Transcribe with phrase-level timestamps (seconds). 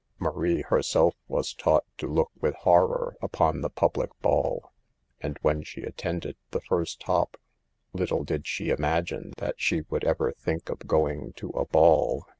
[0.17, 4.71] Marie herself was taught to look with horror upon the public ball,
[5.19, 7.37] and when she attended the first hop
[7.93, 12.25] little did she imagine that she would ever think of going to a ball.